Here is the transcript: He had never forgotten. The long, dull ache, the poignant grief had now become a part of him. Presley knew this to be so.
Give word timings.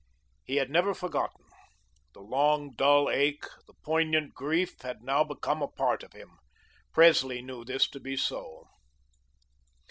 He 0.43 0.55
had 0.55 0.71
never 0.71 0.95
forgotten. 0.95 1.45
The 2.15 2.21
long, 2.21 2.71
dull 2.75 3.07
ache, 3.07 3.45
the 3.67 3.75
poignant 3.83 4.33
grief 4.33 4.81
had 4.81 5.03
now 5.03 5.23
become 5.23 5.61
a 5.61 5.67
part 5.67 6.01
of 6.01 6.13
him. 6.13 6.39
Presley 6.91 7.39
knew 7.43 7.63
this 7.63 7.87
to 7.89 7.99
be 7.99 8.17
so. 8.17 8.65